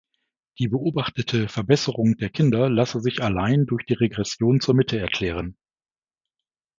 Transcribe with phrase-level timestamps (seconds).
[0.57, 5.55] Die beobachtete Verbesserung der Kinder lasse sich allein durch die Regression zur Mitte erklären.